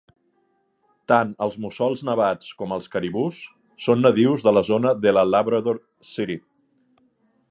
Tant 1.11 1.33
els 1.45 1.57
mussols 1.65 2.01
nevats 2.09 2.49
com 2.61 2.73
els 2.79 2.87
caribús 2.95 3.37
són 3.87 4.03
nadius 4.07 4.47
de 4.47 4.53
la 4.59 4.65
zona 4.71 4.97
de 5.05 5.13
la 5.17 5.27
Labrador 5.35 5.81
City. 6.15 6.41